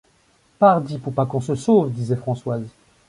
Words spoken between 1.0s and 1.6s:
pas qu’on se